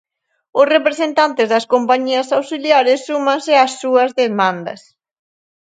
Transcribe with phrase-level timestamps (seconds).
[0.59, 4.81] Os representantes das compañías auxiliares súmanse ás súas demandas.